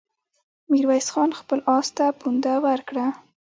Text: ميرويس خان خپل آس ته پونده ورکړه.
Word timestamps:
ميرويس 0.71 1.07
خان 1.13 1.29
خپل 1.39 1.59
آس 1.77 1.87
ته 1.97 2.05
پونده 2.19 2.53
ورکړه. 2.65 3.05